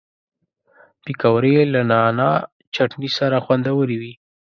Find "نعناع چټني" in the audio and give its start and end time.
1.91-3.09